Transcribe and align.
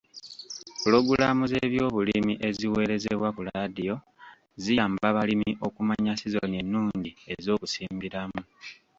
Pulogulaamu 0.81 1.43
z'ebyobulimi 1.51 2.33
eziweerezebwa 2.47 3.29
ku 3.35 3.41
laadiyo 3.47 3.95
ziyamba 4.61 5.07
balimi 5.15 5.51
okumanya 5.67 6.11
sizoni 6.19 6.55
ennungi 6.63 7.11
ez'okusimbiramu. 7.33 8.41